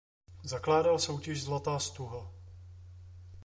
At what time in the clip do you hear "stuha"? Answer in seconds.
1.79-2.31